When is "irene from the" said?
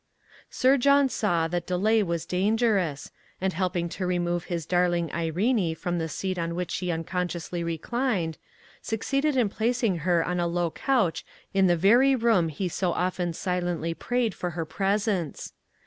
5.13-6.09